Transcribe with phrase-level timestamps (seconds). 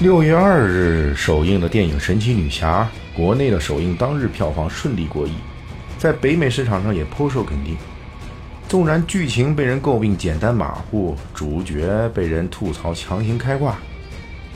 [0.00, 5.32] 六月二日首映的电影《神奇女侠》，国内的首映当日票房顺利过亿，
[5.98, 7.76] 在北美市场上也颇受肯定。
[8.68, 13.76] 纵然剧情被人诟病简单马虎，主角被人吐槽强行开挂，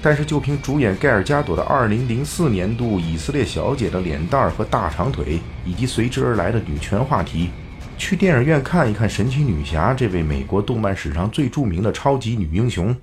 [0.00, 7.50] 但是就凭主演盖尔加朵的2004年度以色列小姐的脸蛋和大长腿，以及随之而来的女权话题，
[7.98, 12.94] 去电影院看一看神奇女侠这位美国动漫史上最著名的超级女英雄，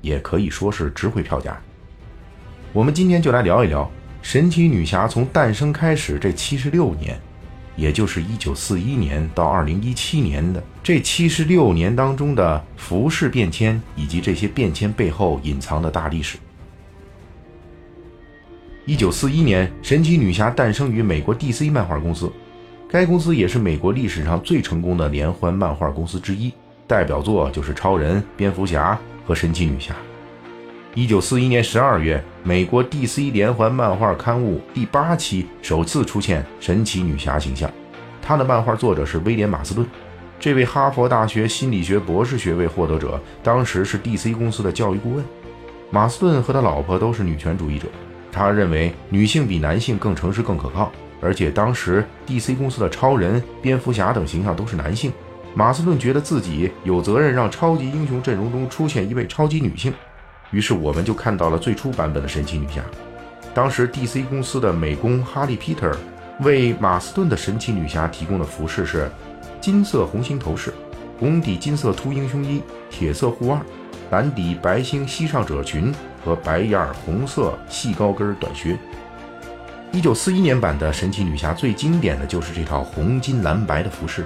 [0.00, 1.60] 也可以说是值回票价。
[2.74, 3.90] 我们今天就来聊一聊
[4.22, 7.20] 神奇女侠从诞生开始这七十六年，
[7.76, 16.38] 也就是一九四一年到二零一七年的这七十六年当中的服饰变迁，以及这些变迁背后隐藏的大历史。
[18.86, 22.32] 一九四一年，神奇女侠诞生于美国 DC 漫画公司，
[22.88, 26.50] 该公司也是美国历史上最成功的连环漫画公司之一，
[26.86, 29.94] 代表作就是超人、蝙蝠侠和神奇女侠。
[30.94, 37.70] 一九四一年十二月，美国 DC 连环漫画刊物第八期首次出现神奇女侠形象。
[38.20, 39.86] 他的漫画作者是威廉·马斯顿，
[40.38, 45.24] 这位哈佛大学心理学博士学位获得者，当时是 DC 公司的教育顾问。
[45.90, 47.88] 马斯顿和他老婆都是女权主义者，
[48.30, 50.92] 他认为女性比男性更诚实、更可靠。
[51.22, 55.10] 而且当时 DC 公司的超人、蝙蝠侠等形象都是男性，
[55.54, 59.90] 马斯顿觉得自己有责任让超级英雄阵容中出现一位超级女性。
[60.52, 62.82] 于是我们就看到了最初版本的神奇女侠。
[63.52, 65.90] 当时 DC 公司的美工哈利·皮特
[66.40, 69.10] 为马斯顿的神奇女侠提供的服饰是
[69.60, 70.72] 金色红星头饰、
[71.18, 73.60] 红底金色秃鹰胸衣、铁色护腕、
[74.10, 75.92] 蓝底白星膝上褶裙
[76.24, 78.78] 和白眼红色细高跟短靴。
[79.90, 84.24] 一九四一年版的神奇女侠最经典的就是这套红金蓝白的服饰，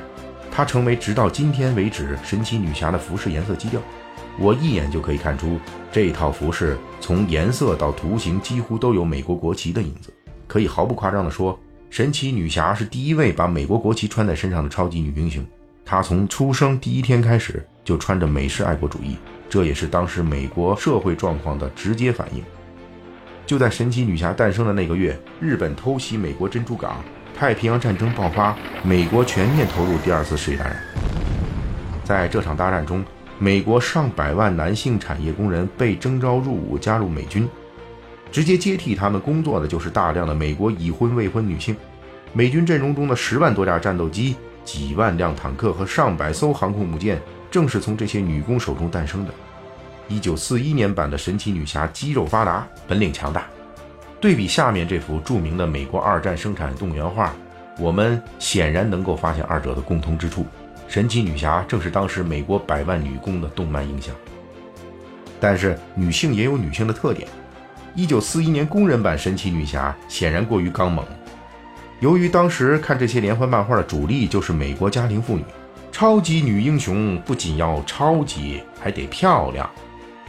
[0.50, 3.80] 它成为直到今天为止神奇女侠的服饰颜色基调。
[4.39, 5.59] 我一眼就可以看出，
[5.91, 10.12] 这套服饰从颜色到图形几乎都有美国国旗的影子。
[10.47, 11.59] 可以毫不夸张地说，
[11.91, 15.44] 神奇女侠是第一位把美国国旗穿在身上的超级女英雄。
[15.84, 19.16] 她从出生第一天开始就穿着美式爱国主义，
[19.49, 22.43] 这也是当时美国社会状况的直接反应。
[23.47, 26.97] 就在神奇女侠诞生的那个月，日本偷袭美国珍珠港，
[27.37, 30.77] 太平洋战争爆发，美国全面投入第二次世界大战。
[32.03, 33.05] 在这场大战中，
[33.38, 37.47] 美国上百万男性产业工人被征召入伍，加入美军。
[38.32, 41.76] 直接接替他们工作的就是大量的美国已婚未婚女性。
[42.32, 47.20] 美军阵容中的十万多架战斗机、几万辆坦克和上百艘航空母舰，
[47.50, 49.32] 正是从这些女工手中诞生的。
[50.08, 53.47] 一九四一年版的神奇女侠肌肉发达，本领强大。
[54.18, 57.34] 对比下面这幅著名的美国二战生产动员画，
[57.78, 60.47] 我们显然能够发现二者的共通之处。
[60.88, 64.14] 神奇女侠正是当时美国百万女工的动漫印象，
[65.41, 67.28] 但是女性也有女性的特点。
[67.94, 71.04] 一九四一年工人版神奇女侠显然过于刚猛。
[72.00, 75.44] 由于当时看这些连环漫画的主力就是美国家庭妇女，
[75.91, 79.68] 超级女英雄不仅要超级，还得漂亮，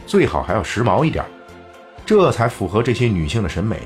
[0.06, 1.24] 最好还要时髦一点，
[2.06, 3.76] 这才符合这些女性的审美。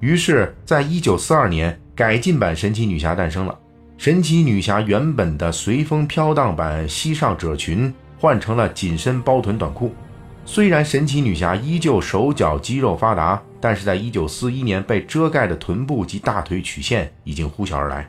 [0.00, 3.56] 于是，在一九四二年，改进版神奇女侠诞生了。
[4.00, 9.94] 神奇女侠原本的随风飘荡版膝上褶裙换成了紧身包臀短裤。
[10.46, 18.08] 虽然神奇女侠依旧手脚肌肉发达，但是在一九四一年被遮盖的臀部及大腿曲线已经呼啸而来。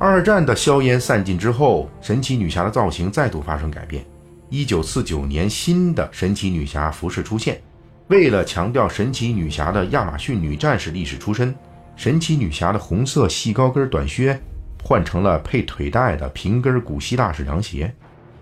[0.00, 4.04] 二战的硝烟散尽之后，神奇女侠的造型再度发生改变。
[4.48, 7.62] 一九四九年，新的神奇女侠服饰出现。
[8.08, 11.54] 为了强调神奇女侠的亚马逊女战士历史出身，
[11.94, 14.36] 神奇女侠的红色细高跟短靴。
[14.82, 17.94] 换成了配腿带的平跟古希腊式凉鞋，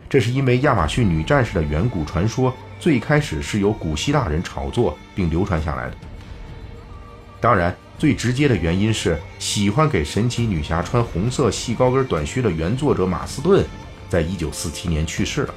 [0.09, 5.97] 这是因为亚马逊女战士的远古传说最开始是由古希腊人炒作并流传下来的。
[7.41, 13.65] 当然，最直接的原因是喜欢给神奇女侠穿红色细高跟短靴的原作者马斯顿，
[14.09, 15.55] 在一九四七年去世了。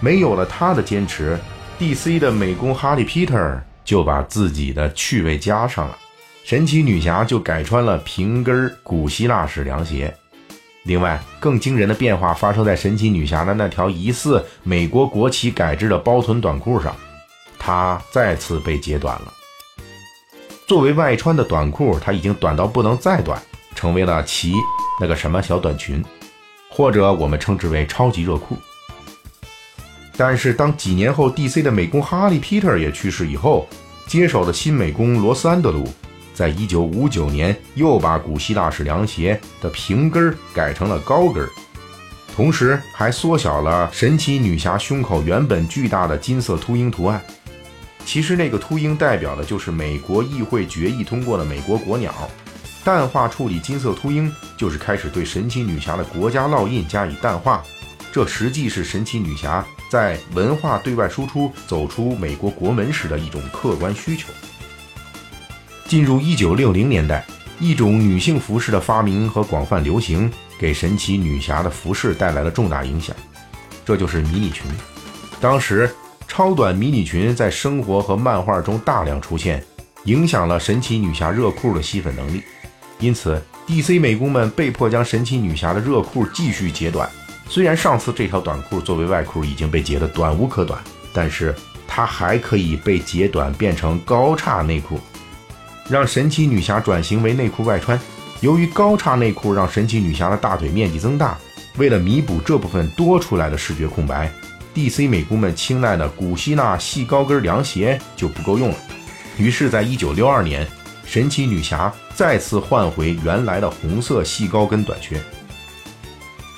[0.00, 1.38] 没有了他的坚持
[1.78, 5.98] ，DC 的美工哈利·皮特就把自己的趣味加上了。
[6.44, 10.14] 神奇女侠就改穿了平跟古希腊式凉鞋。
[10.84, 16.96] 另外，更惊人的变化发生在神奇女侠的那条疑似美国国旗改制的包臀短裤上，
[17.58, 19.32] 它再次被截短了。
[20.66, 23.38] 作为外穿的短裤，它已经短到不能再短，
[23.74, 24.54] 成为了其
[24.98, 26.02] 那个什么小短裙，
[26.70, 28.56] 或者我们称之为超级热裤。
[30.16, 33.68] 但是，当几年后 DC 的美工哈利·皮特也去世以后，
[34.06, 35.86] 接手的新美工罗斯·安德鲁。
[36.38, 41.50] 在一九五九年，又把古希腊式凉鞋的平跟儿改成了高跟儿，
[42.32, 47.20] 同时还缩小了神奇女侠胸口原本巨大的金色秃鹰图案。
[48.06, 52.14] 其实那个秃鹰代表的就是美国议会决议通过的美国国鸟。
[52.84, 57.64] 淡化处理金色秃鹰，就是开始对神奇女侠的国家烙印加以淡化。
[58.12, 64.28] 这实际是神奇女侠在文化对外输出、走出美国国门时的一种客观需求。
[65.88, 67.24] 进入一九六零年代，
[67.58, 73.16] 一种女性服饰的发明和广泛流行，给神奇女侠的服饰带来了重大影响。
[73.86, 74.66] 这就是迷你裙。
[75.40, 75.90] 当时，
[76.28, 79.64] 超短迷你裙在生活和漫画中大量出现，
[80.04, 82.42] 影响了神奇女侠热裤的吸粉能力。
[82.98, 87.08] 因此，DC 美工们被迫将神奇女侠的热裤继续截短。
[87.48, 90.78] 虽然上次这条短裤作为外裤已经被截得短无可短，
[91.14, 91.54] 但是
[91.86, 95.00] 它还可以被截短变成高叉内裤，
[95.88, 97.98] 让神奇女侠转型为内裤外穿。
[98.40, 101.36] 由于高叉内裤让神奇女侠的大腿面积增大，
[101.76, 104.30] 为了弥补这部分多出来的视觉空白
[104.74, 108.76] ，DC 美工们青睐的古希腊细高跟凉鞋就不够用了。
[109.36, 110.68] 于是，在1962年。
[111.06, 115.18] 神奇女侠再次换回原来的红色细高跟短靴。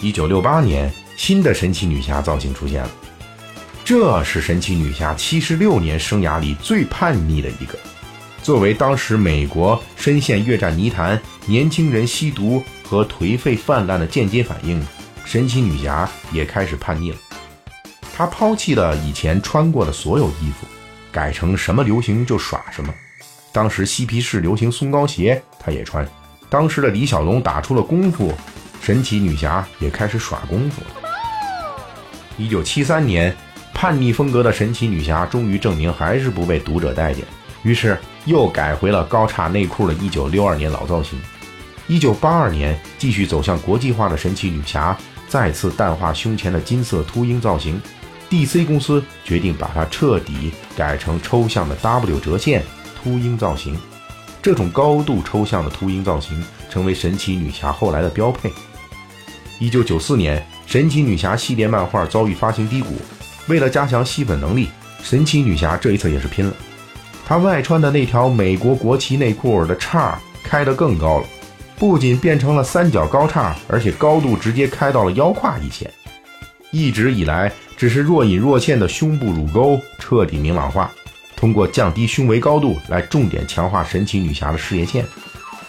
[0.01, 2.91] 一九六八年，新的神奇女侠造型出现了，
[3.85, 7.79] 这是神奇女侠七十六年生涯里最叛逆的一个。
[8.43, 14.83] 作为当时美国深陷越战泥潭、年轻人吸毒和颓废泛滥的间接反应，
[15.25, 17.17] 神奇女侠也开始叛逆了。
[18.17, 20.67] 她抛弃了以前穿过的所有衣服，
[21.13, 22.93] 改成什么流行就耍什么。
[23.53, 26.07] 当时嬉皮士流行松糕鞋，她也穿。
[26.49, 28.33] 当时的李小龙打出了功夫，
[28.81, 31.11] 神奇女侠也开始耍功夫了。
[32.37, 33.35] 一九七三年，
[33.75, 37.25] 叛逆风格的神奇女侠终于证明还是不被读者待见，
[37.63, 41.19] 于是又改回了高叉内裤的一九六二年老造型。
[41.87, 44.97] 一九八二年，继续走向国际化的神奇女侠
[45.29, 47.81] 再次淡化胸前的金色秃鹰造型。
[48.29, 52.63] DC 公司决定把它彻底改成抽象的 W 折线。
[53.03, 53.75] 秃鹰造型，
[54.43, 58.53] 这种高度抽象的秃鹰造型成为神奇女侠后来的标配。
[59.59, 63.01] 一九九四年，神奇女侠系列漫画遭遇发行低谷，
[63.49, 64.69] 为了加强吸粉能力，
[65.03, 66.55] 神奇女侠这一次也是拼了。
[67.31, 71.27] 她外穿的那条美国国旗内裤的叉开得更高了，
[71.79, 75.89] 不仅变成了三角高叉，而且高度直接开到了腰胯以前。
[76.73, 80.91] 一直以来只是若隐若现的胸部乳沟彻底明朗化。
[81.37, 85.07] 通过降低胸围高度来重点强化神奇女侠的事业线。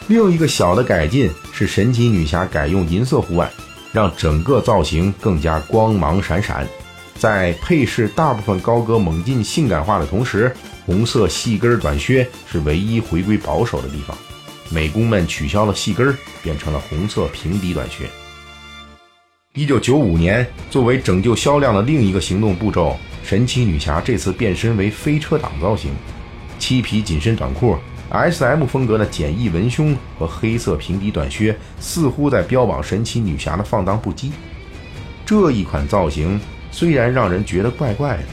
[0.08, 3.48] 另一个小的改进是神奇女侠改用银色护腕，
[3.94, 6.68] 让整个造型更加光芒闪闪。
[7.22, 10.52] 在配饰大部分高歌猛进、性感化的同时，
[10.88, 14.18] 红色细跟短靴是唯一回归保守的地方。
[14.72, 18.10] 美工们取消了细跟，变成了红色平底短靴。
[19.54, 22.98] 一九九五年，作为拯救销量的另一个行动步骤。
[23.24, 25.92] 神奇女侠这次变身为飞车党造型，
[26.58, 27.78] 漆皮紧身短裤、
[28.10, 34.32] S.M 风格的简易文胸和黑色平底短靴，似乎在标榜神奇女侠的放荡不羁。
[35.24, 36.42] 这一款造型
[36.72, 38.24] 虽然让人觉得怪怪的，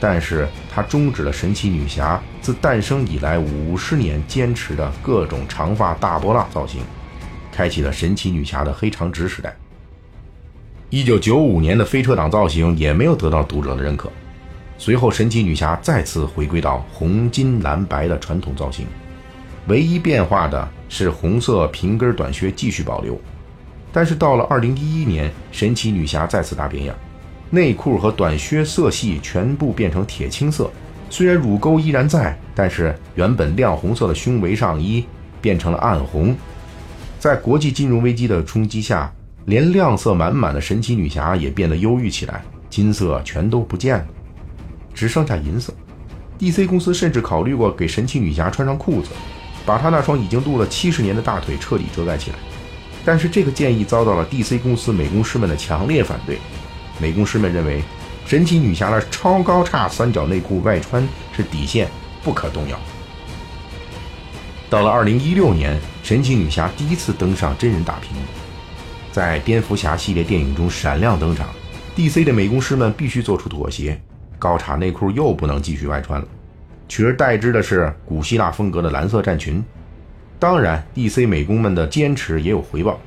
[0.00, 6.82] 但是它终止了神奇女侠自诞生以来五十年坚持的各种长发大波浪造型，
[7.52, 9.54] 开启了神奇女侠的黑长直时代。
[10.90, 14.10] 一九九五年的飞车党造型也没有得到读者的认可。
[14.76, 18.86] 随后，神奇女侠再次回归到红金蓝白的传统造型，
[19.68, 23.18] 唯一变化的是红色平跟短靴继续保留。
[23.92, 26.94] 但是到了2011年，神奇女侠再次大变样，
[27.54, 30.70] 内裤和短靴色系全部变成铁青色，
[31.08, 35.04] 虽然乳沟依然在，但是原本亮红色的胸围上衣
[35.40, 36.34] 变成了暗红。
[37.20, 39.10] 在国际金融危机的冲击下，
[39.46, 44.06] 连亮色满满的神奇女侠也变得忧郁起来，金色全都不见了。
[44.92, 45.72] 只剩下银色
[46.38, 49.10] ，DC 公司甚至考虑过给神奇女侠穿上裤子，
[49.64, 52.36] 把她那双已经露了七十年的大腿彻底遮盖起来。
[53.04, 56.38] 但是这个建议遭到了 DC 公司美工师们的强烈反对。
[56.98, 57.82] 美工师们认为，
[58.26, 61.88] 神奇女侠的超高叉三角内裤外穿是底线，
[62.22, 62.78] 不可动摇。
[64.70, 68.22] 到了2016年，神奇女侠第一次登上真人大屏幕，
[69.12, 71.48] 在蝙蝠侠系列电影中闪亮登场
[71.96, 74.00] ，DC 的美工师们必须做出妥协。
[74.38, 76.26] 高叉内裤又不能继续外穿了，
[76.88, 79.62] 取而代之的是古希腊风格的蓝色战裙。
[80.38, 82.98] 当然，DC 美工们的坚持也有回报。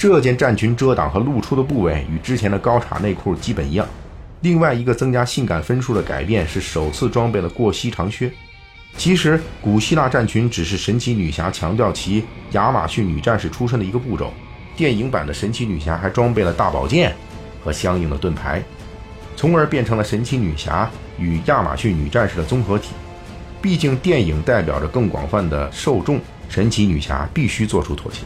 [0.00, 3.86] 这件战裙遮挡和露出的部位与之前的高叉内裤基本一样。
[4.40, 8.32] 另外一个增加性感分数的改变是首次装备了过膝长靴。
[8.96, 14.32] 其实，古希腊战裙只是神奇女侠强调其亚马逊女战士出身的一个步骤。
[14.74, 17.14] 电影版的神奇女侠还装备了大宝剑
[17.62, 18.62] 和相应的盾牌。
[19.36, 22.94] 从而变成了神奇女侠与亚马逊女战士的综合体。
[23.60, 28.20] 毕竟电影代表着更广泛的受众，神奇女侠必须做出妥协。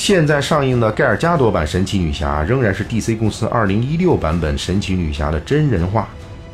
[0.00, 6.08] 现在上映的盖尔加朵版神奇女侠仍然是 DC 公司2016版本神奇女侠的真人化。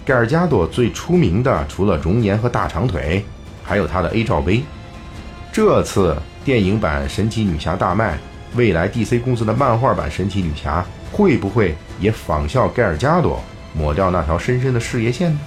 [0.05, 3.25] 盖尔加朵最出名的除了容颜和大长腿，
[3.63, 4.65] 还有她的 A 罩杯。
[5.53, 8.19] 这次电影版神奇女侠大卖，
[8.57, 13.41] 未来 DC 公司的漫画版神奇女侠会不会也仿效盖尔加朵，
[13.73, 15.39] 抹掉那条深深的事业线呢？